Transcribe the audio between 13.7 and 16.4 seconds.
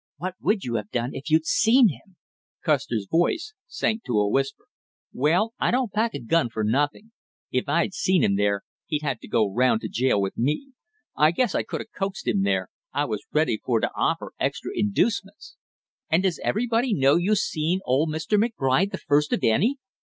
to offer extra inducements!" "And does